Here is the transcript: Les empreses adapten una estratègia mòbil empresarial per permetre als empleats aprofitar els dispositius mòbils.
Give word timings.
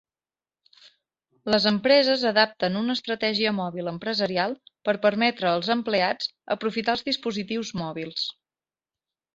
Les 1.53 1.67
empreses 1.71 2.23
adapten 2.29 2.79
una 2.81 2.95
estratègia 3.01 3.53
mòbil 3.59 3.93
empresarial 3.93 4.57
per 4.89 4.97
permetre 5.07 5.51
als 5.53 5.71
empleats 5.77 6.35
aprofitar 6.59 6.99
els 6.99 7.09
dispositius 7.13 7.77
mòbils. 7.85 8.31